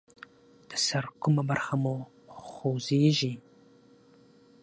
د 0.69 0.71
سر 0.87 1.05
کومه 1.21 1.43
برخه 1.49 1.75
مو 1.83 1.95
خوږیږي؟ 2.49 3.33